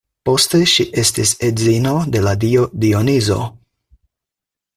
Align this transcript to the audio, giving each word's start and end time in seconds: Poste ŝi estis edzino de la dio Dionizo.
Poste 0.27 0.61
ŝi 0.71 0.85
estis 1.01 1.33
edzino 1.49 1.93
de 2.17 2.23
la 2.29 2.33
dio 2.45 2.65
Dionizo. 2.87 3.39